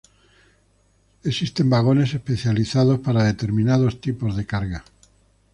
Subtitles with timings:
[1.23, 4.83] Existen vagones especializados para determinados tipos de carga.